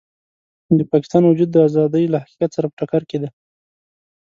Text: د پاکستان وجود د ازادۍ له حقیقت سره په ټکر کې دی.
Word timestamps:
د 0.77 0.79
پاکستان 0.91 1.23
وجود 1.25 1.49
د 1.51 1.57
ازادۍ 1.67 2.05
له 2.09 2.17
حقیقت 2.23 2.51
سره 2.55 2.65
په 2.69 2.75
ټکر 2.79 3.01
کې 3.09 3.17
دی. 3.21 3.29